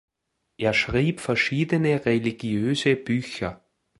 [0.57, 3.63] Er schrieb verschiedene religiöse Bücher.